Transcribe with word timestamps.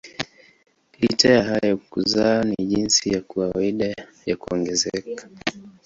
Licha 0.99 1.31
ya 1.33 1.43
hayo 1.43 1.77
kuzaa 1.77 2.43
ni 2.43 2.65
jinsi 2.65 3.09
ya 3.09 3.21
kawaida 3.21 3.95
ya 4.25 4.35
kuongezeka. 4.35 5.27